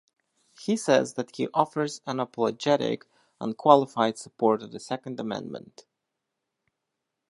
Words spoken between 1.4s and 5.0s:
offers unapologetic, unqualified support of the